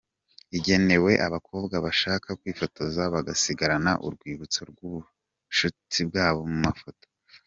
Igenewe 0.57 1.11
abakobwa 1.27 1.75
bashaka 1.85 2.27
kwifotoza 2.39 3.01
bagasigarana 3.13 3.91
urwibutso 4.07 4.59
rw’ubushuti 4.71 5.97
bwabo 6.09 6.41
mu 6.51 6.59
mafoto. 6.67 7.05